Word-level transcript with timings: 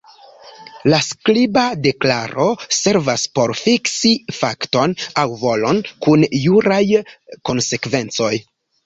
La 0.91 0.99
skriba 1.07 1.65
deklaro 1.87 2.47
servas 2.77 3.25
por 3.39 3.53
fiksi 3.59 4.13
fakton 4.37 4.95
aŭ 5.25 5.27
volon 5.43 5.83
kun 6.07 6.27
juraj 6.47 6.79
konsekvencoj. 7.51 8.33